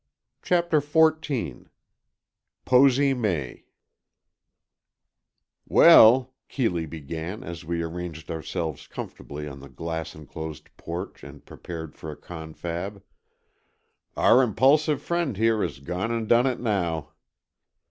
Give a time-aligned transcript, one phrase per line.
[0.41, 1.67] CHAPTER XIV
[2.65, 3.65] POSY MAY
[5.67, 11.93] "Well," Keeley began, as we arranged ourselves comfortably on the glass enclosed porch and prepared
[11.93, 13.03] for a confab,
[14.17, 17.11] "our impulsive friend here has gone and done it now!"